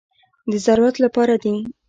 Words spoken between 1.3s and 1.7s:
دي.